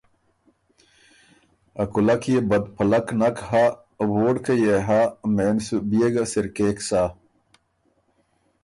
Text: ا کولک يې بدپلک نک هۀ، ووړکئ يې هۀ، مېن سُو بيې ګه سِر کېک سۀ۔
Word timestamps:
ا 1.81 1.83
کولک 1.93 2.23
يې 2.31 2.37
بدپلک 2.49 3.07
نک 3.19 3.37
هۀ، 3.49 3.65
ووړکئ 4.13 4.57
يې 4.65 4.77
هۀ، 4.87 5.01
مېن 5.35 5.55
سُو 5.65 5.77
بيې 5.89 6.07
ګه 6.13 6.23
سِر 6.31 6.45
کېک 6.55 6.77
سۀ۔ 6.87 7.01